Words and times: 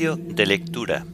De 0.00 0.46
lectura. 0.46 1.04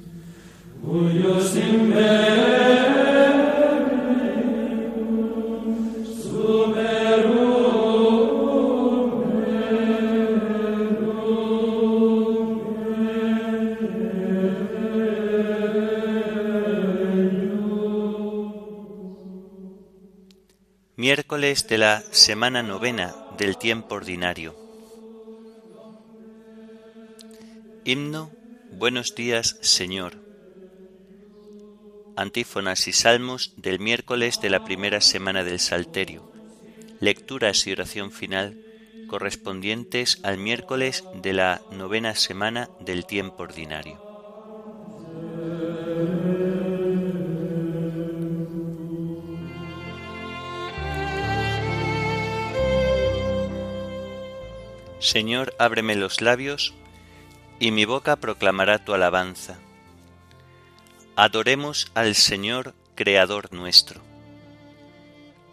Miércoles 20.95 21.67
de 21.67 21.79
la 21.79 22.03
semana 22.13 22.63
novena 22.63 23.17
del 23.37 23.59
tiempo 23.59 23.97
ordinario. 23.97 24.55
Himno 27.85 28.36
Buenos 28.79 29.15
días, 29.15 29.57
Señor. 29.63 30.19
Antífonas 32.15 32.87
y 32.89 32.93
salmos 32.93 33.55
del 33.57 33.81
miércoles 33.81 34.39
de 34.43 34.51
la 34.51 34.65
primera 34.67 35.01
semana 35.01 35.43
del 35.45 35.61
Salterio. 35.61 36.31
Lecturas 37.01 37.67
y 37.67 37.73
oración 37.73 38.13
final 38.13 38.55
correspondientes 39.09 40.21
al 40.25 40.37
miércoles 40.37 41.05
de 41.15 41.33
la 41.33 41.63
novena 41.71 42.15
semana 42.15 42.69
del 42.79 43.07
tiempo 43.07 43.45
ordinario. 43.45 43.99
Señor, 54.99 55.55
ábreme 55.59 55.97
los 55.97 56.21
labios 56.21 56.75
y 57.59 57.71
mi 57.71 57.85
boca 57.85 58.17
proclamará 58.17 58.85
tu 58.85 58.93
alabanza. 58.95 59.59
Adoremos 61.15 61.91
al 61.95 62.15
Señor, 62.15 62.75
Creador 62.95 63.53
nuestro. 63.53 64.03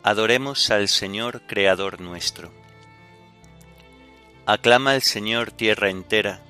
Adoremos 0.03 0.69
al 0.69 0.89
Señor, 0.89 1.41
Creador 1.47 2.01
nuestro. 2.01 2.51
Aclama 4.45 4.91
al 4.91 5.01
Señor 5.01 5.51
tierra 5.51 5.89
entera, 5.89 6.41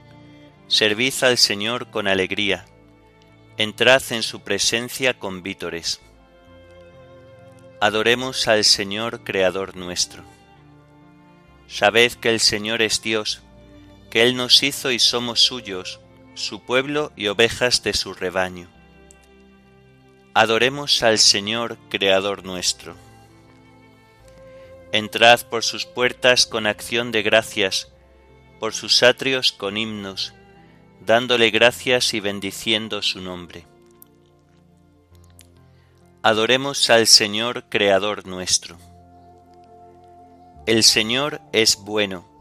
servid 0.68 1.14
al 1.22 1.38
Señor 1.38 1.92
con 1.92 2.08
alegría, 2.08 2.66
entrad 3.58 4.02
en 4.10 4.24
su 4.24 4.42
presencia 4.42 5.20
con 5.20 5.44
vítores. 5.44 6.02
Adoremos 7.80 8.48
al 8.48 8.64
Señor, 8.64 9.24
Creador 9.24 9.76
nuestro. 9.76 10.24
Sabed 11.68 12.14
que 12.14 12.30
el 12.30 12.40
Señor 12.40 12.82
es 12.82 13.04
Dios, 13.04 13.44
que 14.14 14.22
Él 14.22 14.36
nos 14.36 14.62
hizo 14.62 14.92
y 14.92 15.00
somos 15.00 15.40
suyos, 15.40 16.00
su 16.36 16.62
pueblo 16.62 17.12
y 17.16 17.30
ovejas 17.30 17.82
de 17.82 17.96
su 17.96 18.14
rebaño. 18.14 18.70
Adoremos 20.36 21.02
al 21.02 21.18
Señor, 21.18 21.80
Creador 21.90 22.46
nuestro. 22.46 22.96
Entrad 24.92 25.40
por 25.50 25.64
sus 25.64 25.88
puertas 25.88 26.46
con 26.46 26.68
acción 26.68 27.12
de 27.12 27.24
gracias, 27.24 27.92
por 28.60 28.76
sus 28.76 29.02
atrios 29.02 29.52
con 29.52 29.78
himnos, 29.78 30.36
dándole 31.04 31.50
gracias 31.50 32.14
y 32.14 32.20
bendiciendo 32.20 33.02
su 33.02 33.20
nombre. 33.20 33.66
Adoremos 36.22 36.88
al 36.92 37.08
Señor, 37.08 37.64
Creador 37.68 38.28
nuestro. 38.28 38.78
El 40.68 40.84
Señor 40.84 41.42
es 41.52 41.78
bueno 41.78 42.32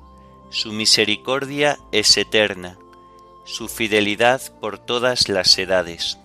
su 0.52 0.70
misericordia 0.70 1.78
es 1.92 2.14
eterna, 2.18 2.76
su 3.46 3.68
fidelidad 3.68 4.42
por 4.60 4.78
todas 4.78 5.30
las 5.30 5.56
edades. 5.56 6.18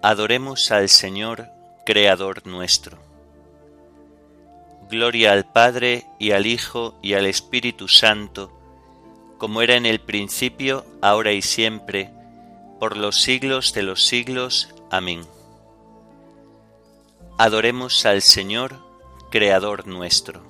Adoremos 0.00 0.70
al 0.70 0.88
Señor, 0.88 1.48
Creador 1.84 2.46
nuestro. 2.46 2.98
Gloria 4.88 5.32
al 5.32 5.44
Padre 5.44 6.06
y 6.20 6.30
al 6.30 6.46
Hijo 6.46 6.94
y 7.02 7.14
al 7.14 7.26
Espíritu 7.26 7.88
Santo, 7.88 8.56
como 9.36 9.60
era 9.60 9.74
en 9.74 9.84
el 9.84 9.98
principio, 9.98 10.86
ahora 11.02 11.32
y 11.32 11.42
siempre, 11.42 12.12
por 12.78 12.96
los 12.96 13.20
siglos 13.20 13.74
de 13.74 13.82
los 13.82 14.06
siglos. 14.06 14.72
Amén. 14.88 15.22
Adoremos 17.38 18.06
al 18.06 18.22
Señor, 18.22 18.76
Creador 19.32 19.88
nuestro. 19.88 20.49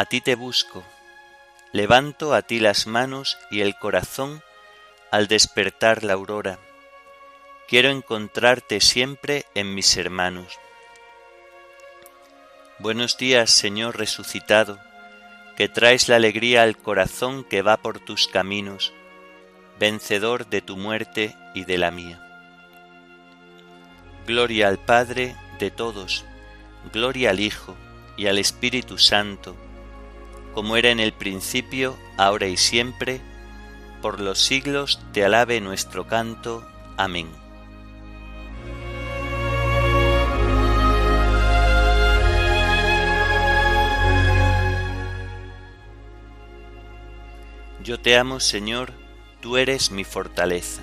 a 0.00 0.06
ti 0.06 0.22
te 0.22 0.34
busco, 0.34 0.82
levanto 1.72 2.32
a 2.32 2.40
ti 2.40 2.58
las 2.58 2.86
manos 2.86 3.36
y 3.50 3.60
el 3.60 3.76
corazón 3.76 4.42
al 5.10 5.28
despertar 5.28 6.04
la 6.04 6.14
aurora. 6.14 6.58
Quiero 7.68 7.90
encontrarte 7.90 8.80
siempre 8.80 9.44
en 9.54 9.74
mis 9.74 9.98
hermanos. 9.98 10.58
Buenos 12.78 13.18
días, 13.18 13.50
Señor 13.50 13.98
resucitado, 13.98 14.80
que 15.58 15.68
traes 15.68 16.08
la 16.08 16.16
alegría 16.16 16.62
al 16.62 16.78
corazón 16.78 17.44
que 17.44 17.60
va 17.60 17.76
por 17.76 17.98
tus 17.98 18.26
caminos, 18.26 18.94
vencedor 19.78 20.46
de 20.46 20.62
tu 20.62 20.78
muerte 20.78 21.36
y 21.54 21.66
de 21.66 21.76
la 21.76 21.90
mía. 21.90 22.26
Gloria 24.26 24.68
al 24.68 24.78
Padre 24.78 25.36
de 25.58 25.70
todos, 25.70 26.24
gloria 26.90 27.28
al 27.28 27.40
Hijo 27.40 27.76
y 28.16 28.28
al 28.28 28.38
Espíritu 28.38 28.96
Santo, 28.96 29.54
como 30.54 30.76
era 30.76 30.90
en 30.90 31.00
el 31.00 31.12
principio, 31.12 31.96
ahora 32.16 32.46
y 32.46 32.56
siempre, 32.56 33.20
por 34.02 34.20
los 34.20 34.38
siglos 34.38 35.00
te 35.12 35.24
alabe 35.24 35.60
nuestro 35.60 36.06
canto. 36.06 36.66
Amén. 36.96 37.28
Yo 47.82 47.98
te 47.98 48.16
amo, 48.16 48.40
Señor, 48.40 48.92
tú 49.40 49.56
eres 49.56 49.90
mi 49.90 50.04
fortaleza. 50.04 50.82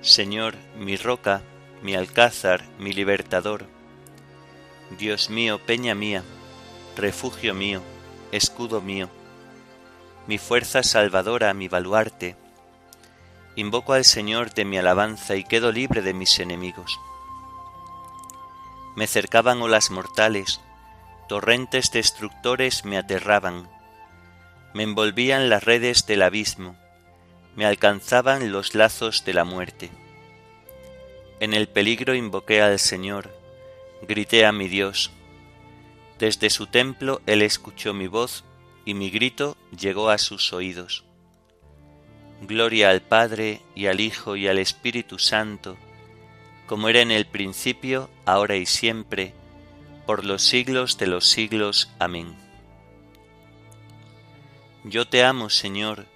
Señor, 0.00 0.54
mi 0.78 0.96
roca, 0.96 1.42
mi 1.82 1.94
alcázar, 1.94 2.62
mi 2.78 2.92
libertador, 2.92 3.66
Dios 4.96 5.28
mío, 5.28 5.58
peña 5.58 5.94
mía, 5.94 6.22
refugio 6.96 7.54
mío, 7.54 7.82
escudo 8.32 8.80
mío, 8.80 9.10
mi 10.26 10.38
fuerza 10.38 10.82
salvadora, 10.82 11.52
mi 11.54 11.68
baluarte. 11.68 12.36
Invoco 13.56 13.94
al 13.94 14.04
Señor 14.04 14.52
de 14.54 14.64
mi 14.64 14.78
alabanza 14.78 15.36
y 15.36 15.44
quedo 15.44 15.72
libre 15.72 16.02
de 16.02 16.14
mis 16.14 16.38
enemigos. 16.38 16.98
Me 18.96 19.06
cercaban 19.06 19.62
olas 19.62 19.90
mortales, 19.90 20.60
torrentes 21.28 21.90
destructores 21.90 22.84
me 22.84 22.98
aterraban, 22.98 23.68
me 24.74 24.82
envolvían 24.82 25.48
las 25.48 25.64
redes 25.64 26.06
del 26.06 26.22
abismo, 26.22 26.76
me 27.56 27.64
alcanzaban 27.64 28.52
los 28.52 28.74
lazos 28.74 29.24
de 29.24 29.34
la 29.34 29.44
muerte. 29.44 29.90
En 31.40 31.54
el 31.54 31.68
peligro 31.68 32.14
invoqué 32.14 32.60
al 32.62 32.78
Señor, 32.78 33.37
grité 34.02 34.46
a 34.46 34.52
mi 34.52 34.68
Dios. 34.68 35.10
Desde 36.18 36.50
su 36.50 36.66
templo 36.66 37.20
Él 37.26 37.42
escuchó 37.42 37.94
mi 37.94 38.06
voz 38.06 38.44
y 38.84 38.94
mi 38.94 39.10
grito 39.10 39.56
llegó 39.76 40.10
a 40.10 40.18
sus 40.18 40.52
oídos. 40.52 41.04
Gloria 42.42 42.90
al 42.90 43.02
Padre 43.02 43.60
y 43.74 43.86
al 43.86 44.00
Hijo 44.00 44.36
y 44.36 44.46
al 44.46 44.58
Espíritu 44.58 45.18
Santo, 45.18 45.76
como 46.66 46.88
era 46.88 47.00
en 47.00 47.10
el 47.10 47.26
principio, 47.26 48.10
ahora 48.24 48.56
y 48.56 48.66
siempre, 48.66 49.34
por 50.06 50.24
los 50.24 50.42
siglos 50.42 50.98
de 50.98 51.06
los 51.06 51.26
siglos. 51.26 51.90
Amén. 51.98 52.36
Yo 54.84 55.08
te 55.08 55.24
amo, 55.24 55.50
Señor, 55.50 56.06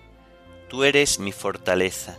tú 0.69 0.85
eres 0.85 1.19
mi 1.19 1.33
fortaleza. 1.33 2.19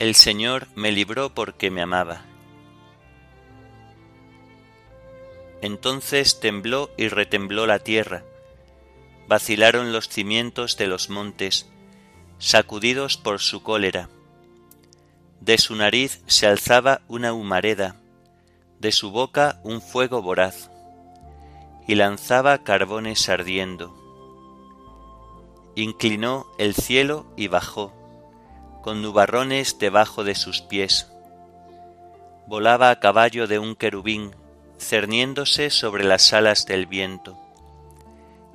El 0.00 0.14
Señor 0.14 0.66
me 0.76 0.92
libró 0.92 1.34
porque 1.34 1.70
me 1.70 1.82
amaba. 1.82 2.22
Entonces 5.60 6.40
tembló 6.40 6.88
y 6.96 7.08
retembló 7.08 7.66
la 7.66 7.80
tierra, 7.80 8.24
vacilaron 9.28 9.92
los 9.92 10.08
cimientos 10.08 10.78
de 10.78 10.86
los 10.86 11.10
montes, 11.10 11.68
sacudidos 12.38 13.18
por 13.18 13.40
su 13.40 13.62
cólera. 13.62 14.08
De 15.42 15.58
su 15.58 15.76
nariz 15.76 16.22
se 16.26 16.46
alzaba 16.46 17.02
una 17.06 17.34
humareda, 17.34 17.96
de 18.78 18.92
su 18.92 19.10
boca 19.10 19.60
un 19.64 19.82
fuego 19.82 20.22
voraz, 20.22 20.70
y 21.86 21.94
lanzaba 21.94 22.64
carbones 22.64 23.28
ardiendo. 23.28 23.94
Inclinó 25.74 26.46
el 26.56 26.74
cielo 26.74 27.26
y 27.36 27.48
bajó, 27.48 27.99
con 28.82 29.02
nubarrones 29.02 29.78
debajo 29.78 30.24
de 30.24 30.34
sus 30.34 30.60
pies. 30.60 31.10
Volaba 32.46 32.90
a 32.90 33.00
caballo 33.00 33.46
de 33.46 33.58
un 33.58 33.76
querubín, 33.76 34.34
cerniéndose 34.78 35.70
sobre 35.70 36.04
las 36.04 36.32
alas 36.32 36.66
del 36.66 36.86
viento, 36.86 37.38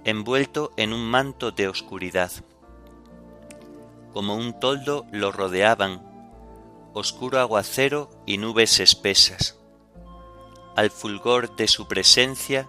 envuelto 0.03 0.71
en 0.77 0.93
un 0.93 1.05
manto 1.05 1.51
de 1.51 1.67
oscuridad. 1.67 2.31
Como 4.13 4.35
un 4.35 4.59
toldo 4.59 5.05
lo 5.11 5.31
rodeaban, 5.31 6.01
oscuro 6.93 7.39
aguacero 7.39 8.09
y 8.25 8.37
nubes 8.37 8.79
espesas. 8.79 9.57
Al 10.75 10.89
fulgor 10.89 11.55
de 11.55 11.67
su 11.67 11.87
presencia, 11.87 12.67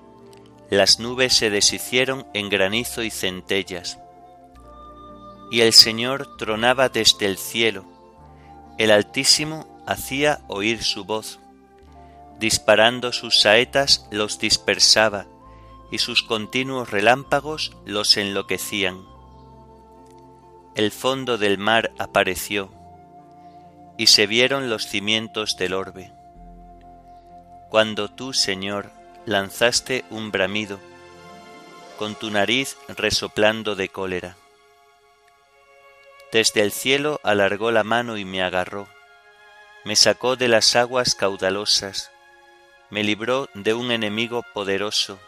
las 0.70 0.98
nubes 0.98 1.34
se 1.34 1.50
deshicieron 1.50 2.26
en 2.34 2.48
granizo 2.48 3.02
y 3.02 3.10
centellas. 3.10 3.98
Y 5.50 5.60
el 5.60 5.72
Señor 5.72 6.36
tronaba 6.36 6.88
desde 6.88 7.26
el 7.26 7.38
cielo, 7.38 7.84
el 8.78 8.90
Altísimo 8.90 9.66
hacía 9.86 10.40
oír 10.48 10.82
su 10.82 11.04
voz, 11.04 11.38
disparando 12.38 13.12
sus 13.12 13.40
saetas 13.40 14.06
los 14.10 14.38
dispersaba, 14.38 15.26
y 15.90 15.98
sus 15.98 16.22
continuos 16.22 16.90
relámpagos 16.90 17.72
los 17.86 18.16
enloquecían. 18.16 19.00
El 20.74 20.90
fondo 20.90 21.38
del 21.38 21.56
mar 21.56 21.92
apareció, 21.98 22.70
y 23.96 24.08
se 24.08 24.26
vieron 24.26 24.68
los 24.68 24.86
cimientos 24.86 25.56
del 25.56 25.72
orbe. 25.72 26.12
Cuando 27.70 28.10
tú, 28.10 28.34
Señor, 28.34 28.90
lanzaste 29.24 30.04
un 30.10 30.30
bramido, 30.30 30.78
con 31.98 32.14
tu 32.14 32.30
nariz 32.30 32.76
resoplando 32.88 33.74
de 33.74 33.88
cólera. 33.88 34.36
Desde 36.36 36.60
el 36.60 36.70
cielo 36.70 37.18
alargó 37.22 37.70
la 37.70 37.82
mano 37.82 38.18
y 38.18 38.26
me 38.26 38.42
agarró, 38.42 38.88
me 39.86 39.96
sacó 39.96 40.36
de 40.36 40.48
las 40.48 40.76
aguas 40.76 41.14
caudalosas, 41.14 42.10
me 42.90 43.02
libró 43.02 43.48
de 43.54 43.72
un 43.72 43.90
enemigo 43.90 44.44
poderoso, 44.52 45.18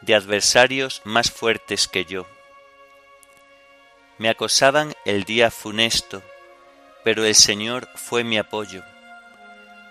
de 0.00 0.14
adversarios 0.14 1.02
más 1.04 1.30
fuertes 1.30 1.86
que 1.86 2.06
yo. 2.06 2.26
Me 4.16 4.30
acosaban 4.30 4.94
el 5.04 5.24
día 5.24 5.50
funesto, 5.50 6.22
pero 7.04 7.26
el 7.26 7.34
Señor 7.34 7.86
fue 7.94 8.24
mi 8.24 8.38
apoyo. 8.38 8.82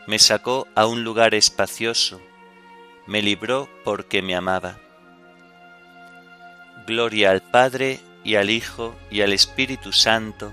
Me 0.08 0.18
sacó 0.18 0.68
a 0.74 0.88
un 0.88 1.04
lugar 1.04 1.36
espacioso, 1.36 2.20
me 3.06 3.22
libró 3.22 3.70
porque 3.84 4.24
me 4.24 4.36
amaba. 4.36 4.80
Gloria 6.88 7.30
al 7.30 7.44
Padre 7.44 8.00
y 8.26 8.36
al 8.36 8.50
Hijo 8.50 8.96
y 9.10 9.22
al 9.22 9.32
Espíritu 9.32 9.94
Santo, 9.94 10.52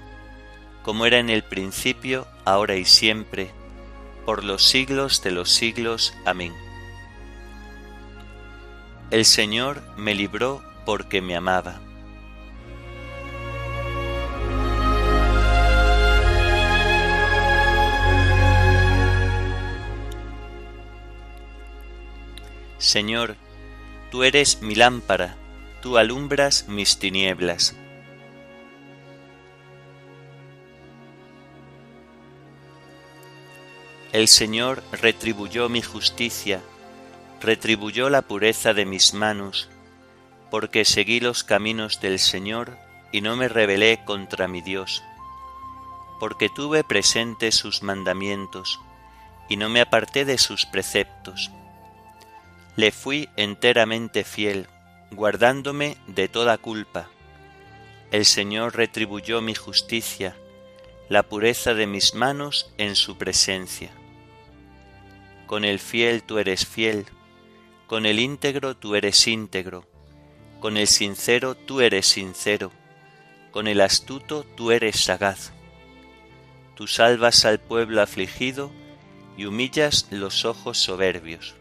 como 0.85 1.07
era 1.07 1.19
en 1.19 1.31
el 1.31 1.43
principio, 1.43 2.29
ahora 2.45 2.77
y 2.77 2.85
siempre, 2.85 3.51
por 4.27 4.45
los 4.45 4.63
siglos 4.63 5.23
de 5.23 5.33
los 5.33 5.51
siglos. 5.51 6.15
Amén. 6.27 6.53
El 9.11 9.25
Señor 9.25 9.83
me 9.97 10.15
libró 10.15 10.63
porque 10.85 11.21
me 11.23 11.35
amaba. 11.35 11.81
Señor, 22.79 23.37
tú 24.11 24.25
eres 24.25 24.61
mi 24.61 24.75
lámpara, 24.75 25.37
tú 25.83 25.99
alumbras 25.99 26.69
mis 26.69 26.99
tinieblas. 26.99 27.77
El 34.13 34.29
Señor 34.29 34.83
retribuyó 34.93 35.69
mi 35.69 35.83
justicia, 35.83 36.63
retribuyó 37.43 38.09
la 38.09 38.23
pureza 38.23 38.73
de 38.73 38.87
mis 38.87 39.13
manos, 39.13 39.69
porque 40.51 40.87
seguí 40.87 41.21
los 41.21 41.45
caminos 41.45 42.01
del 42.01 42.19
Señor 42.19 42.79
y 43.11 43.21
no 43.21 43.37
me 43.37 43.49
rebelé 43.49 44.05
contra 44.07 44.49
mi 44.49 44.63
Dios, 44.63 45.03
porque 46.21 46.49
tuve 46.49 46.85
presente 46.85 47.53
sus 47.53 47.83
mandamientos 47.83 48.81
y 49.51 49.57
no 49.57 49.69
me 49.69 49.81
aparté 49.81 50.25
de 50.25 50.39
sus 50.39 50.65
preceptos 50.65 51.51
le 52.77 52.91
fui 52.91 53.29
enteramente 53.37 54.25
fiel, 54.25 54.67
guardándome 55.13 55.97
de 56.07 56.29
toda 56.29 56.59
culpa. 56.59 57.09
El 58.11 58.25
Señor 58.25 58.77
retribuyó 58.77 59.41
mi 59.41 59.55
justicia, 59.55 60.37
la 61.09 61.23
pureza 61.23 61.75
de 61.75 61.87
mis 61.87 62.15
manos 62.15 62.73
en 62.79 62.97
su 62.97 63.17
presencia. 63.17 63.91
Con 65.47 65.65
el 65.65 65.79
fiel 65.79 66.23
tú 66.23 66.39
eres 66.39 66.67
fiel, 66.67 67.07
con 67.87 68.07
el 68.07 68.19
íntegro 68.19 68.77
tú 68.77 68.95
eres 68.95 69.27
íntegro, 69.27 69.87
con 70.61 70.77
el 70.77 70.87
sincero 70.87 71.55
tú 71.55 71.81
eres 71.81 72.07
sincero, 72.07 72.73
con 73.51 73.67
el 73.67 73.81
astuto 73.81 74.45
tú 74.57 74.71
eres 74.71 75.01
sagaz. 75.01 75.53
Tú 76.75 76.87
salvas 76.87 77.45
al 77.45 77.61
pueblo 77.61 78.01
afligido 78.01 78.73
y 79.37 79.45
humillas 79.45 80.07
los 80.11 80.45
ojos 80.45 80.79
soberbios. 80.79 81.55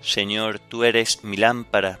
Señor, 0.00 0.58
tú 0.58 0.84
eres 0.84 1.24
mi 1.24 1.36
lámpara, 1.36 2.00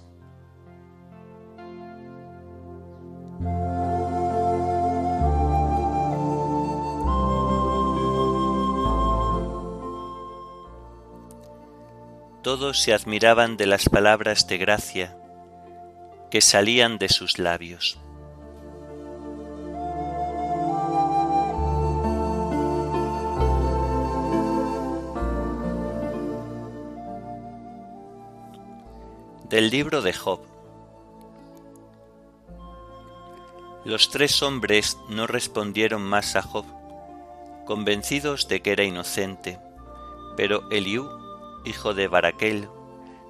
Todos 12.41 12.81
se 12.81 12.91
admiraban 12.91 13.55
de 13.55 13.67
las 13.67 13.87
palabras 13.87 14.47
de 14.47 14.57
gracia 14.57 15.15
que 16.31 16.41
salían 16.41 16.97
de 16.97 17.07
sus 17.07 17.37
labios. 17.37 17.99
Del 29.47 29.69
libro 29.69 30.01
de 30.01 30.13
Job. 30.13 30.39
Los 33.85 34.09
tres 34.09 34.41
hombres 34.41 34.97
no 35.09 35.27
respondieron 35.27 36.01
más 36.01 36.35
a 36.35 36.41
Job, 36.41 36.65
convencidos 37.67 38.47
de 38.47 38.63
que 38.63 38.71
era 38.71 38.83
inocente, 38.83 39.59
pero 40.37 40.67
Eliú, 40.71 41.20
hijo 41.65 41.93
de 41.93 42.07
Baraquel, 42.07 42.69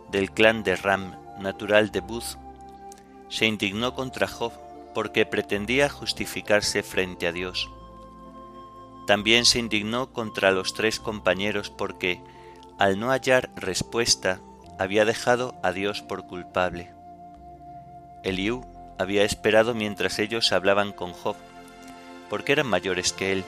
del 0.09 0.31
clan 0.31 0.63
de 0.63 0.75
Ram, 0.75 1.15
natural 1.39 1.91
de 1.91 2.01
Buz, 2.01 2.38
se 3.29 3.45
indignó 3.45 3.93
contra 3.93 4.27
Job 4.27 4.51
porque 4.93 5.25
pretendía 5.25 5.89
justificarse 5.89 6.83
frente 6.83 7.27
a 7.27 7.31
Dios. 7.31 7.69
También 9.07 9.45
se 9.45 9.59
indignó 9.59 10.11
contra 10.11 10.51
los 10.51 10.73
tres 10.73 11.00
compañeros 11.00 11.69
porque, 11.69 12.21
al 12.77 13.00
no 13.00 13.09
hallar 13.09 13.50
respuesta 13.55 14.39
había 14.77 15.05
dejado 15.05 15.55
a 15.63 15.71
Dios 15.71 16.01
por 16.01 16.27
culpable. 16.27 16.91
Eliú 18.23 18.65
había 19.00 19.23
esperado 19.23 19.73
mientras 19.73 20.19
ellos 20.19 20.51
hablaban 20.51 20.91
con 20.91 21.13
Job, 21.13 21.35
porque 22.29 22.51
eran 22.51 22.67
mayores 22.67 23.13
que 23.13 23.31
él, 23.31 23.43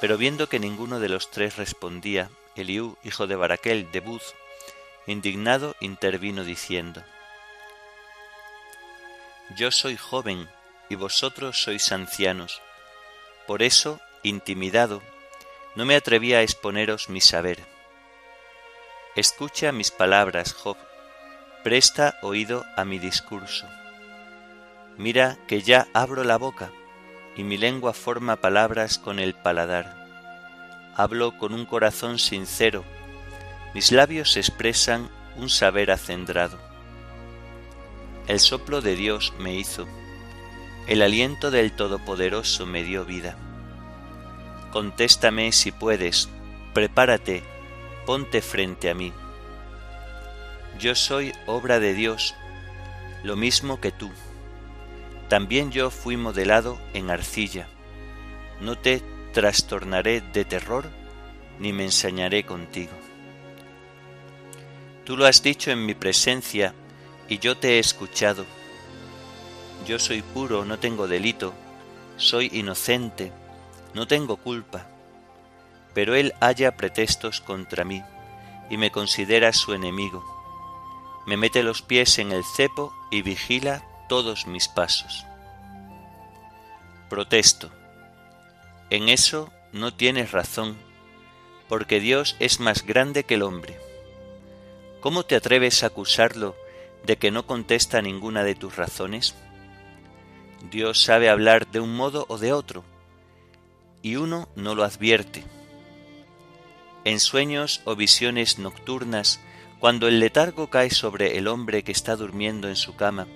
Pero 0.00 0.18
viendo 0.18 0.48
que 0.48 0.58
ninguno 0.58 0.98
de 0.98 1.08
los 1.08 1.30
tres 1.30 1.56
respondía, 1.56 2.28
Eliú, 2.56 2.98
hijo 3.02 3.26
de 3.26 3.36
Baraquel, 3.36 3.90
de 3.92 4.00
Buz, 4.00 4.34
indignado, 5.06 5.74
intervino 5.80 6.44
diciendo, 6.44 7.02
Yo 9.56 9.70
soy 9.70 9.96
joven 9.96 10.48
y 10.88 10.94
vosotros 10.94 11.62
sois 11.62 11.92
ancianos. 11.92 12.60
Por 13.46 13.62
eso, 13.62 14.00
intimidado, 14.22 15.02
no 15.74 15.84
me 15.84 15.96
atreví 15.96 16.34
a 16.34 16.42
exponeros 16.42 17.08
mi 17.08 17.20
saber. 17.20 17.58
Escucha 19.16 19.72
mis 19.72 19.90
palabras, 19.90 20.52
Job, 20.52 20.76
presta 21.64 22.18
oído 22.22 22.64
a 22.76 22.84
mi 22.84 22.98
discurso. 22.98 23.66
Mira 24.98 25.38
que 25.48 25.62
ya 25.62 25.88
abro 25.94 26.24
la 26.24 26.36
boca, 26.36 26.70
y 27.34 27.44
mi 27.44 27.56
lengua 27.56 27.94
forma 27.94 28.36
palabras 28.36 28.98
con 28.98 29.18
el 29.18 29.34
paladar. 29.34 30.01
Hablo 30.94 31.38
con 31.38 31.54
un 31.54 31.64
corazón 31.64 32.18
sincero, 32.18 32.84
mis 33.74 33.92
labios 33.92 34.36
expresan 34.36 35.08
un 35.36 35.48
saber 35.48 35.90
acendrado. 35.90 36.58
El 38.26 38.38
soplo 38.40 38.82
de 38.82 38.94
Dios 38.94 39.32
me 39.38 39.54
hizo, 39.54 39.86
el 40.86 41.00
aliento 41.00 41.50
del 41.50 41.72
Todopoderoso 41.72 42.66
me 42.66 42.84
dio 42.84 43.06
vida. 43.06 43.36
Contéstame 44.70 45.52
si 45.52 45.72
puedes, 45.72 46.28
prepárate, 46.74 47.42
ponte 48.04 48.42
frente 48.42 48.90
a 48.90 48.94
mí. 48.94 49.12
Yo 50.78 50.94
soy 50.94 51.32
obra 51.46 51.80
de 51.80 51.94
Dios, 51.94 52.34
lo 53.22 53.36
mismo 53.36 53.80
que 53.80 53.92
tú. 53.92 54.10
También 55.28 55.70
yo 55.70 55.90
fui 55.90 56.18
modelado 56.18 56.78
en 56.92 57.10
arcilla. 57.10 57.66
No 58.60 58.76
te 58.76 59.02
trastornaré 59.32 60.20
de 60.20 60.44
terror, 60.44 60.88
ni 61.58 61.72
me 61.72 61.84
ensañaré 61.84 62.44
contigo. 62.44 62.92
Tú 65.04 65.16
lo 65.16 65.26
has 65.26 65.42
dicho 65.42 65.70
en 65.70 65.84
mi 65.84 65.94
presencia, 65.94 66.74
y 67.28 67.38
yo 67.38 67.56
te 67.56 67.76
he 67.76 67.78
escuchado. 67.78 68.44
Yo 69.86 69.98
soy 69.98 70.22
puro, 70.22 70.64
no 70.64 70.78
tengo 70.78 71.08
delito, 71.08 71.54
soy 72.16 72.50
inocente, 72.52 73.32
no 73.94 74.06
tengo 74.06 74.36
culpa. 74.36 74.86
Pero 75.94 76.14
él 76.14 76.34
halla 76.40 76.76
pretextos 76.76 77.40
contra 77.40 77.84
mí, 77.84 78.02
y 78.70 78.76
me 78.76 78.92
considera 78.92 79.52
su 79.52 79.74
enemigo. 79.74 80.24
Me 81.26 81.36
mete 81.36 81.62
los 81.62 81.82
pies 81.82 82.18
en 82.18 82.32
el 82.32 82.44
cepo 82.44 82.92
y 83.10 83.22
vigila 83.22 83.84
todos 84.08 84.46
mis 84.46 84.68
pasos. 84.68 85.24
Protesto. 87.08 87.81
En 88.92 89.08
eso 89.08 89.50
no 89.72 89.94
tienes 89.94 90.32
razón, 90.32 90.76
porque 91.66 91.98
Dios 91.98 92.36
es 92.40 92.60
más 92.60 92.84
grande 92.84 93.24
que 93.24 93.36
el 93.36 93.42
hombre. 93.42 93.78
¿Cómo 95.00 95.22
te 95.22 95.34
atreves 95.34 95.82
a 95.82 95.86
acusarlo 95.86 96.54
de 97.06 97.16
que 97.16 97.30
no 97.30 97.46
contesta 97.46 98.02
ninguna 98.02 98.44
de 98.44 98.54
tus 98.54 98.76
razones? 98.76 99.34
Dios 100.70 101.02
sabe 101.02 101.30
hablar 101.30 101.68
de 101.68 101.80
un 101.80 101.96
modo 101.96 102.26
o 102.28 102.36
de 102.36 102.52
otro, 102.52 102.84
y 104.02 104.16
uno 104.16 104.50
no 104.56 104.74
lo 104.74 104.84
advierte. 104.84 105.42
En 107.06 107.18
sueños 107.18 107.80
o 107.86 107.96
visiones 107.96 108.58
nocturnas, 108.58 109.40
cuando 109.80 110.06
el 110.06 110.20
letargo 110.20 110.68
cae 110.68 110.90
sobre 110.90 111.38
el 111.38 111.48
hombre 111.48 111.82
que 111.82 111.92
está 111.92 112.14
durmiendo 112.14 112.68
en 112.68 112.76
su 112.76 112.94
cama, 112.94 113.26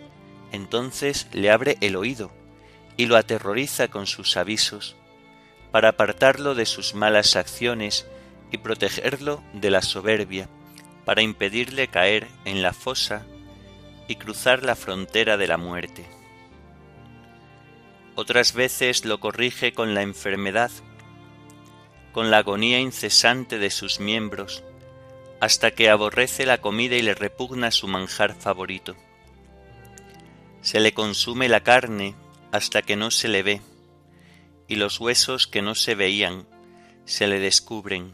entonces 0.53 1.29
le 1.33 1.51
abre 1.51 1.79
el 1.81 1.97
oído 1.97 2.31
y 2.99 3.07
lo 3.07 3.17
aterroriza 3.17 3.89
con 3.89 4.07
sus 4.07 4.37
avisos, 4.37 4.97
para 5.71 5.91
apartarlo 5.91 6.55
de 6.55 6.67
sus 6.67 6.95
malas 6.95 7.37
acciones 7.37 8.07
y 8.51 8.59
protegerlo 8.59 9.43
de 9.53 9.71
la 9.71 9.83
soberbia, 9.83 10.49
para 11.05 11.23
impedirle 11.23 11.89
caer 11.89 12.29
en 12.45 12.63
la 12.63 12.73
fosa 12.73 13.27
y 14.09 14.17
cruzar 14.17 14.65
la 14.65 14.77
frontera 14.77 15.37
de 15.37 15.47
la 15.47 15.57
muerte. 15.57 16.07
Otras 18.15 18.55
veces 18.55 19.05
lo 19.05 19.21
corrige 19.21 19.73
con 19.73 19.95
la 19.95 20.03
enfermedad, 20.03 20.71
con 22.13 22.31
la 22.31 22.39
agonía 22.39 22.81
incesante 22.81 23.59
de 23.59 23.71
sus 23.71 24.01
miembros, 24.01 24.65
hasta 25.41 25.71
que 25.71 25.91
aborrece 25.91 26.47
la 26.47 26.59
comida 26.59 26.97
y 26.97 27.03
le 27.03 27.15
repugna 27.15 27.71
su 27.71 27.89
manjar 27.89 28.35
favorito. 28.35 28.97
Se 30.63 30.81
le 30.81 30.95
consume 30.95 31.49
la 31.49 31.61
carne 31.61 32.15
hasta 32.53 32.81
que 32.83 32.97
no 32.97 33.11
se 33.11 33.29
le 33.29 33.43
ve, 33.43 33.61
y 34.69 34.77
los 34.77 35.01
huesos 35.01 35.47
que 35.47 35.63
no 35.63 35.75
se 35.75 35.95
veían 35.95 36.47
se 37.05 37.27
le 37.27 37.39
descubren. 37.39 38.13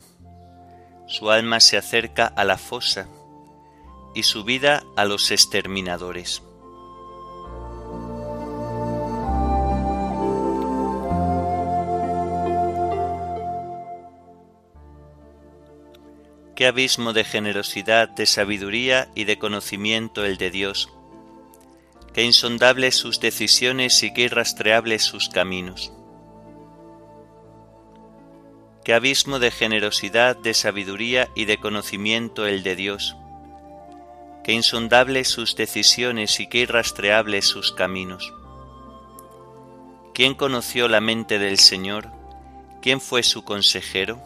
Su 1.07 1.31
alma 1.31 1.61
se 1.61 1.77
acerca 1.77 2.27
a 2.27 2.45
la 2.45 2.59
fosa 2.59 3.09
y 4.15 4.23
su 4.25 4.45
vida 4.45 4.83
a 4.97 5.05
los 5.05 5.31
exterminadores. 5.31 6.43
Qué 16.55 16.67
abismo 16.67 17.13
de 17.13 17.25
generosidad, 17.25 18.09
de 18.11 18.27
sabiduría 18.27 19.09
y 19.15 19.25
de 19.25 19.39
conocimiento 19.39 20.25
el 20.25 20.37
de 20.37 20.51
Dios 20.51 20.89
qué 22.13 22.25
insondables 22.25 22.95
sus 22.97 23.21
decisiones 23.21 24.03
y 24.03 24.13
qué 24.13 24.23
irrastreables 24.23 25.03
sus 25.03 25.29
caminos. 25.29 25.93
Qué 28.85 28.95
abismo 28.95 29.39
de 29.39 29.53
generosidad, 29.53 30.37
de 30.37 30.55
sabiduría 30.55 31.29
y 31.37 31.45
de 31.45 31.59
conocimiento 31.59 32.47
el 32.47 32.65
de 32.65 32.75
Dios. 32.75 33.17
Qué 34.43 34.53
insondables 34.53 35.29
sus 35.29 35.55
decisiones 35.55 36.41
y 36.41 36.49
qué 36.49 36.59
irrastreables 36.59 37.47
sus 37.47 37.71
caminos. 37.71 38.33
¿Quién 40.15 40.35
conoció 40.35 40.89
la 40.89 41.01
mente 41.01 41.39
del 41.39 41.59
Señor? 41.59 42.11
¿Quién 42.83 43.01
fue 43.01 43.23
su 43.23 43.45
consejero? 43.45 44.21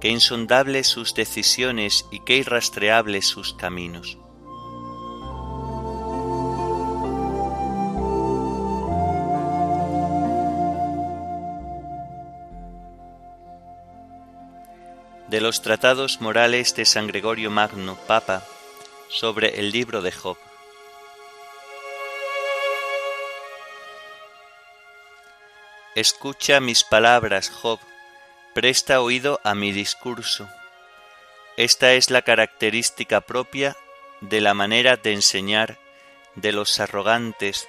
Qué 0.00 0.08
insondables 0.08 0.86
sus 0.86 1.14
decisiones 1.14 2.06
y 2.10 2.20
qué 2.20 2.38
irrastreables 2.38 3.26
sus 3.26 3.52
caminos. 3.52 4.16
De 15.28 15.40
los 15.40 15.62
tratados 15.62 16.20
morales 16.20 16.74
de 16.76 16.84
San 16.84 17.06
Gregorio 17.06 17.50
Magno, 17.50 17.96
Papa, 18.06 18.44
sobre 19.08 19.58
el 19.58 19.70
libro 19.70 20.02
de 20.02 20.12
Job. 20.12 20.36
Escucha 25.94 26.60
mis 26.60 26.84
palabras, 26.84 27.50
Job, 27.50 27.80
presta 28.54 29.00
oído 29.00 29.40
a 29.44 29.54
mi 29.54 29.72
discurso. 29.72 30.48
Esta 31.56 31.94
es 31.94 32.10
la 32.10 32.22
característica 32.22 33.22
propia 33.22 33.76
de 34.20 34.40
la 34.40 34.54
manera 34.54 34.96
de 34.96 35.12
enseñar 35.12 35.78
de 36.34 36.52
los 36.52 36.78
arrogantes 36.80 37.66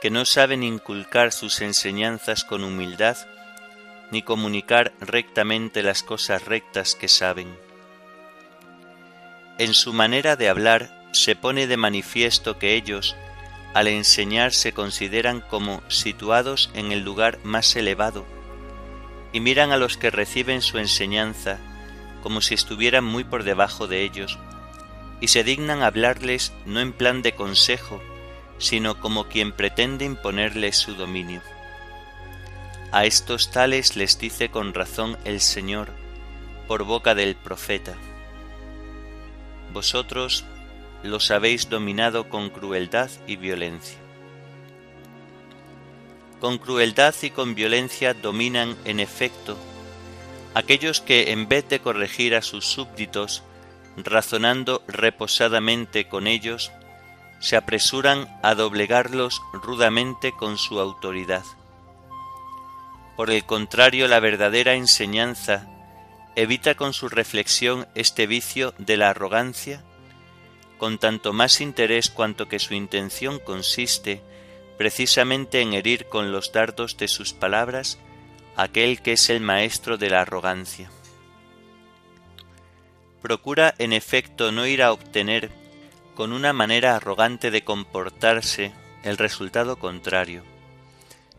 que 0.00 0.10
no 0.10 0.24
saben 0.24 0.62
inculcar 0.62 1.30
sus 1.30 1.60
enseñanzas 1.60 2.44
con 2.44 2.64
humildad 2.64 3.16
ni 4.10 4.22
comunicar 4.22 4.92
rectamente 5.00 5.82
las 5.82 6.02
cosas 6.02 6.44
rectas 6.44 6.94
que 6.94 7.08
saben. 7.08 7.56
En 9.58 9.74
su 9.74 9.92
manera 9.92 10.36
de 10.36 10.48
hablar 10.48 10.90
se 11.12 11.36
pone 11.36 11.66
de 11.66 11.76
manifiesto 11.76 12.58
que 12.58 12.74
ellos, 12.74 13.16
al 13.74 13.88
enseñar, 13.88 14.52
se 14.52 14.72
consideran 14.72 15.40
como 15.40 15.82
situados 15.88 16.70
en 16.74 16.92
el 16.92 17.00
lugar 17.00 17.38
más 17.44 17.76
elevado, 17.76 18.24
y 19.32 19.40
miran 19.40 19.70
a 19.70 19.76
los 19.76 19.96
que 19.96 20.10
reciben 20.10 20.62
su 20.62 20.78
enseñanza 20.78 21.58
como 22.22 22.40
si 22.40 22.54
estuvieran 22.54 23.04
muy 23.04 23.24
por 23.24 23.44
debajo 23.44 23.86
de 23.86 24.02
ellos, 24.02 24.38
y 25.20 25.28
se 25.28 25.44
dignan 25.44 25.82
hablarles 25.82 26.52
no 26.66 26.80
en 26.80 26.92
plan 26.92 27.22
de 27.22 27.32
consejo, 27.32 28.00
sino 28.58 29.00
como 29.00 29.24
quien 29.24 29.52
pretende 29.52 30.04
imponerles 30.04 30.76
su 30.76 30.94
dominio. 30.94 31.42
A 32.92 33.04
estos 33.04 33.52
tales 33.52 33.94
les 33.94 34.18
dice 34.18 34.50
con 34.50 34.74
razón 34.74 35.16
el 35.24 35.40
Señor 35.40 35.90
por 36.66 36.82
boca 36.82 37.14
del 37.14 37.36
profeta. 37.36 37.94
Vosotros 39.72 40.44
los 41.04 41.30
habéis 41.30 41.68
dominado 41.68 42.28
con 42.28 42.50
crueldad 42.50 43.08
y 43.28 43.36
violencia. 43.36 43.96
Con 46.40 46.58
crueldad 46.58 47.14
y 47.22 47.30
con 47.30 47.54
violencia 47.54 48.12
dominan 48.12 48.76
en 48.84 48.98
efecto 48.98 49.56
aquellos 50.54 51.00
que 51.00 51.30
en 51.30 51.48
vez 51.48 51.68
de 51.68 51.78
corregir 51.78 52.34
a 52.34 52.42
sus 52.42 52.66
súbditos, 52.66 53.44
razonando 53.98 54.82
reposadamente 54.88 56.08
con 56.08 56.26
ellos, 56.26 56.72
se 57.38 57.54
apresuran 57.54 58.26
a 58.42 58.56
doblegarlos 58.56 59.40
rudamente 59.52 60.32
con 60.32 60.58
su 60.58 60.80
autoridad 60.80 61.44
Por 63.20 63.30
el 63.30 63.44
contrario, 63.44 64.08
la 64.08 64.18
verdadera 64.18 64.72
enseñanza 64.72 65.68
evita 66.36 66.74
con 66.74 66.94
su 66.94 67.10
reflexión 67.10 67.86
este 67.94 68.26
vicio 68.26 68.72
de 68.78 68.96
la 68.96 69.10
arrogancia, 69.10 69.84
con 70.78 70.96
tanto 70.96 71.34
más 71.34 71.60
interés 71.60 72.08
cuanto 72.08 72.48
que 72.48 72.58
su 72.58 72.72
intención 72.72 73.38
consiste 73.38 74.22
precisamente 74.78 75.60
en 75.60 75.74
herir 75.74 76.06
con 76.06 76.32
los 76.32 76.50
dardos 76.50 76.96
de 76.96 77.08
sus 77.08 77.34
palabras 77.34 77.98
aquel 78.56 79.02
que 79.02 79.12
es 79.12 79.28
el 79.28 79.40
maestro 79.40 79.98
de 79.98 80.08
la 80.08 80.22
arrogancia. 80.22 80.90
Procura 83.20 83.74
en 83.76 83.92
efecto 83.92 84.50
no 84.50 84.66
ir 84.66 84.82
a 84.82 84.92
obtener 84.92 85.50
con 86.14 86.32
una 86.32 86.54
manera 86.54 86.96
arrogante 86.96 87.50
de 87.50 87.64
comportarse 87.64 88.72
el 89.04 89.18
resultado 89.18 89.76
contrario, 89.76 90.42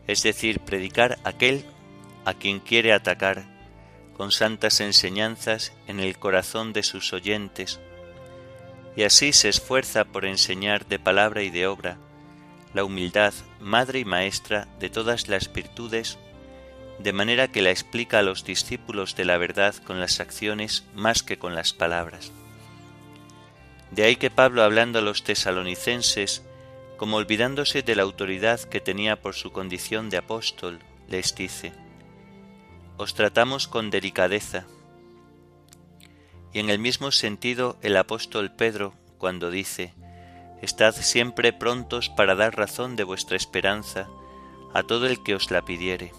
es 0.06 0.22
decir, 0.22 0.60
predicar 0.60 1.18
aquel 1.24 1.64
a 2.24 2.34
quien 2.34 2.60
quiere 2.60 2.92
atacar 2.92 3.44
con 4.16 4.30
santas 4.30 4.80
enseñanzas 4.80 5.72
en 5.86 6.00
el 6.00 6.18
corazón 6.18 6.72
de 6.72 6.82
sus 6.82 7.12
oyentes, 7.12 7.80
y 8.94 9.04
así 9.04 9.32
se 9.32 9.48
esfuerza 9.48 10.04
por 10.04 10.24
enseñar 10.24 10.86
de 10.86 10.98
palabra 10.98 11.42
y 11.42 11.50
de 11.50 11.66
obra 11.66 11.96
la 12.74 12.84
humildad, 12.84 13.34
madre 13.60 13.98
y 13.98 14.04
maestra 14.04 14.66
de 14.78 14.88
todas 14.88 15.28
las 15.28 15.52
virtudes, 15.52 16.18
de 16.98 17.12
manera 17.12 17.48
que 17.48 17.62
la 17.62 17.70
explica 17.70 18.20
a 18.20 18.22
los 18.22 18.44
discípulos 18.44 19.14
de 19.16 19.24
la 19.24 19.36
verdad 19.36 19.74
con 19.74 20.00
las 20.00 20.20
acciones 20.20 20.84
más 20.94 21.22
que 21.22 21.38
con 21.38 21.54
las 21.54 21.72
palabras. 21.72 22.32
De 23.90 24.04
ahí 24.04 24.16
que 24.16 24.30
Pablo, 24.30 24.62
hablando 24.62 25.00
a 25.00 25.02
los 25.02 25.22
tesalonicenses, 25.22 26.42
como 26.96 27.16
olvidándose 27.16 27.82
de 27.82 27.94
la 27.94 28.04
autoridad 28.04 28.60
que 28.60 28.80
tenía 28.80 29.20
por 29.20 29.34
su 29.34 29.52
condición 29.52 30.08
de 30.08 30.16
apóstol, 30.16 30.78
les 31.08 31.34
dice, 31.34 31.72
Os 33.02 33.14
tratamos 33.14 33.66
con 33.66 33.90
delicadeza. 33.90 34.64
Y 36.52 36.60
en 36.60 36.70
el 36.70 36.78
mismo 36.78 37.10
sentido 37.10 37.76
el 37.82 37.96
apóstol 37.96 38.52
Pedro, 38.52 38.94
cuando 39.18 39.50
dice, 39.50 39.92
Estad 40.62 40.94
siempre 40.94 41.52
prontos 41.52 42.10
para 42.10 42.36
dar 42.36 42.56
razón 42.56 42.94
de 42.94 43.02
vuestra 43.02 43.36
esperanza 43.36 44.08
a 44.72 44.84
todo 44.84 45.08
el 45.08 45.20
que 45.24 45.34
os 45.34 45.50
la 45.50 45.62
pidiere. 45.62 46.12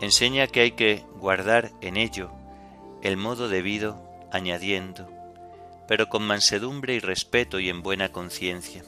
Enseña 0.00 0.48
que 0.48 0.62
hay 0.62 0.72
que 0.72 1.04
guardar 1.20 1.70
en 1.80 1.96
ello 1.96 2.32
el 3.00 3.16
modo 3.16 3.48
debido, 3.48 4.02
añadiendo, 4.32 5.08
pero 5.86 6.08
con 6.08 6.26
mansedumbre 6.26 6.96
y 6.96 6.98
respeto 6.98 7.60
y 7.60 7.68
en 7.68 7.84
buena 7.84 8.10
conciencia. 8.10 8.82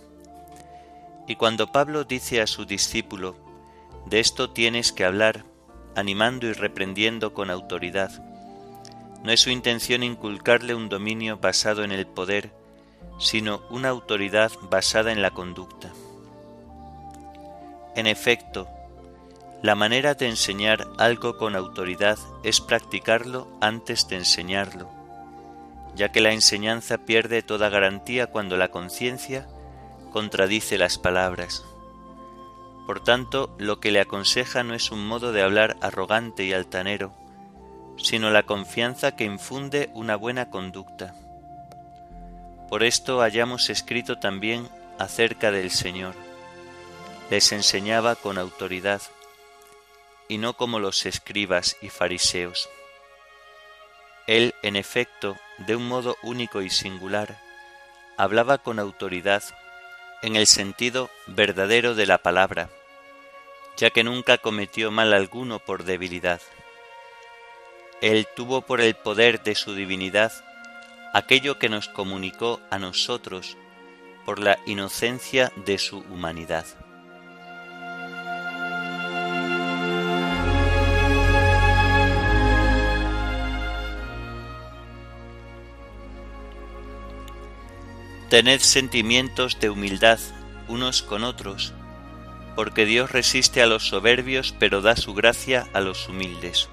Y 1.28 1.36
cuando 1.36 1.70
Pablo 1.70 2.02
dice 2.02 2.40
a 2.40 2.48
su 2.48 2.64
discípulo, 2.64 3.36
de 4.06 4.18
esto 4.18 4.50
tienes 4.50 4.92
que 4.92 5.04
hablar, 5.04 5.44
animando 5.95 6.47
y 6.47 6.52
reprendiendo 6.52 7.35
con 7.35 7.50
autoridad, 7.50 8.11
no 9.23 9.33
es 9.33 9.40
su 9.40 9.50
intención 9.50 10.02
inculcarle 10.02 10.75
un 10.75 10.88
dominio 10.88 11.38
basado 11.38 11.83
en 11.85 11.92
el 11.92 12.07
poder, 12.07 12.50
sino 13.18 13.62
una 13.71 13.88
autoridad 13.88 14.53
basada 14.70 15.12
en 15.12 15.22
la 15.22 15.33
conducta. 15.33 15.90
En 17.96 18.07
efecto, 18.07 18.68
la 19.61 19.74
manera 19.74 20.14
de 20.14 20.29
enseñar 20.29 20.87
algo 20.98 21.37
con 21.37 21.57
autoridad 21.57 22.16
es 22.44 22.61
practicarlo 22.61 23.48
antes 23.61 24.07
de 24.07 24.16
enseñarlo, 24.16 24.88
ya 25.96 26.12
que 26.12 26.20
la 26.20 26.33
enseñanza 26.33 26.98
pierde 26.98 27.42
toda 27.42 27.68
garantía 27.68 28.29
cuando 28.29 28.57
la 28.57 28.68
conciencia 28.68 29.48
contradice 30.12 30.79
las 30.79 30.96
palabras. 30.96 31.64
Por 32.88 33.05
tanto, 33.05 33.55
lo 33.59 33.81
que 33.81 33.90
le 33.90 34.01
aconseja 34.01 34.64
no 34.64 34.72
es 34.72 34.90
un 34.90 35.07
modo 35.07 35.31
de 35.33 35.42
hablar 35.42 35.77
arrogante 35.83 36.44
y 36.44 36.55
altanero, 36.55 37.12
sino 37.98 38.31
la 38.31 38.44
confianza 38.44 39.14
que 39.14 39.24
infunde 39.24 39.90
una 39.92 40.16
buena 40.16 40.48
conducta. 40.48 41.14
Por 42.70 42.83
esto 42.83 43.20
hayamos 43.20 43.68
escrito 43.68 44.18
también 44.18 44.70
acerca 44.98 45.51
del 45.51 45.70
Señor. 45.70 46.14
Les 47.29 47.53
enseñaba 47.53 48.14
con 48.14 48.38
autoridad, 48.38 49.03
y 50.27 50.38
no 50.38 50.55
como 50.55 50.79
los 50.79 51.05
escribas 51.05 51.77
y 51.83 51.90
fariseos. 51.90 52.70
Él, 54.27 54.55
en 54.62 54.77
efecto, 54.77 55.37
de 55.59 55.77
un 55.77 55.87
modo 55.87 56.16
único 56.22 56.62
y 56.62 56.70
singular, 56.70 57.38
hablaba 58.16 58.57
con 58.57 58.79
autoridad 58.79 59.42
en 60.22 60.37
el 60.37 60.46
sentido 60.46 61.11
verdadero 61.27 61.94
de 61.94 62.07
la 62.07 62.16
palabra, 62.16 62.70
ya 63.78 63.90
que 63.90 64.02
nunca 64.02 64.38
cometió 64.38 64.90
mal 64.90 65.14
alguno 65.14 65.60
por 65.60 65.84
debilidad. 65.84 66.42
Él 68.00 68.26
tuvo 68.36 68.62
por 68.62 68.80
el 68.80 68.94
poder 68.94 69.42
de 69.42 69.54
su 69.54 69.74
divinidad 69.74 70.32
aquello 71.14 71.58
que 71.58 71.68
nos 71.68 71.88
comunicó 71.88 72.60
a 72.70 72.78
nosotros 72.78 73.56
por 74.26 74.40
la 74.40 74.58
inocencia 74.66 75.52
de 75.64 75.78
su 75.78 75.98
humanidad. 75.98 76.66
Tened 88.28 88.60
sentimientos 88.60 89.58
de 89.58 89.70
humildad 89.70 90.18
unos 90.68 91.00
con 91.00 91.24
otros, 91.24 91.72
porque 92.59 92.87
Dios 92.87 93.12
resiste 93.12 93.62
a 93.62 93.66
los 93.66 93.87
soberbios, 93.87 94.53
pero 94.59 94.81
da 94.81 94.97
su 94.97 95.14
gracia 95.14 95.68
a 95.75 95.81
los 95.81 96.09
humildes. 96.09 96.68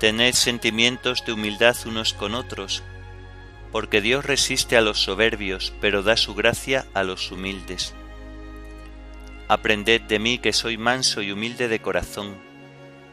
Tened 0.00 0.32
sentimientos 0.32 1.22
de 1.26 1.34
humildad 1.34 1.76
unos 1.84 2.14
con 2.14 2.34
otros, 2.34 2.82
porque 3.70 4.00
Dios 4.00 4.24
resiste 4.24 4.78
a 4.78 4.80
los 4.80 4.98
soberbios, 5.02 5.74
pero 5.82 6.02
da 6.02 6.16
su 6.16 6.34
gracia 6.34 6.86
a 6.94 7.02
los 7.02 7.30
humildes. 7.30 7.92
Aprended 9.48 10.00
de 10.00 10.18
mí 10.18 10.38
que 10.38 10.54
soy 10.54 10.78
manso 10.78 11.20
y 11.20 11.30
humilde 11.30 11.68
de 11.68 11.82
corazón, 11.82 12.38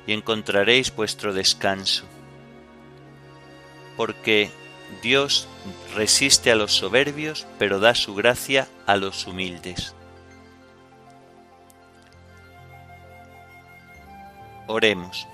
y 0.08 0.14
encontraréis 0.14 0.96
vuestro 0.96 1.34
descanso. 1.34 2.06
Porque 3.98 4.50
Dios 5.04 5.50
resiste 5.94 6.54
a 6.54 6.56
los 6.56 6.72
soberbios, 6.72 7.48
pero 7.58 7.82
da 7.82 7.96
su 7.96 8.16
gracia 8.16 8.70
a 8.86 8.96
los 8.96 9.28
humildes. 9.28 9.94
Oremos. 14.72 15.28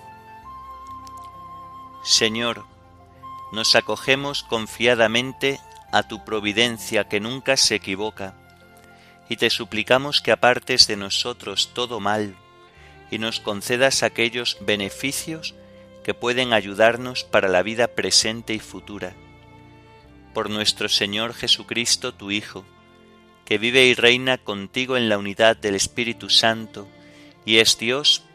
Señor, 2.06 2.64
nos 3.52 3.76
acogemos 3.76 4.44
confiadamente 4.44 5.60
a 5.92 6.04
tu 6.04 6.24
providencia 6.24 7.10
que 7.10 7.20
nunca 7.20 7.58
se 7.58 7.76
equivoca, 7.76 8.34
y 9.28 9.36
te 9.36 9.50
suplicamos 9.50 10.22
que 10.22 10.32
apartes 10.32 10.88
de 10.88 10.96
nosotros 10.96 11.72
todo 11.74 12.00
mal 12.00 12.38
y 13.12 13.18
nos 13.18 13.42
concedas 13.42 14.04
aquellos 14.04 14.56
beneficios 14.62 15.54
que 16.06 16.14
pueden 16.14 16.54
ayudarnos 16.54 17.26
para 17.26 17.50
la 17.50 17.62
vida 17.62 17.88
presente 17.88 18.54
y 18.54 18.60
futura. 18.60 19.16
Por 20.34 20.50
nuestro 20.50 20.88
Señor 20.88 21.34
Jesucristo, 21.34 22.14
tu 22.14 22.32
Hijo, 22.32 22.64
que 23.44 23.58
vive 23.58 23.84
y 23.86 23.96
reina 23.96 24.38
contigo 24.38 24.96
en 24.96 25.10
la 25.10 25.18
unidad 25.18 25.58
del 25.58 25.76
Espíritu 25.76 26.30
Santo, 26.30 26.88
y 27.44 27.58
es 27.58 27.78
Dios 27.78 28.25